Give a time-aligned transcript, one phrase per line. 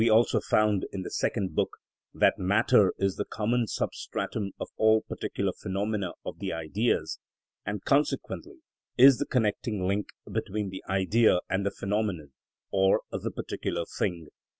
[0.03, 1.77] We also found, in the second book,
[2.11, 7.19] that matter is the common substratum of all particular phenomena of the Ideas,
[7.67, 8.61] and consequently
[8.97, 12.31] is the connecting link between the Idea and the phenomenon,
[12.71, 14.29] or the particular thing.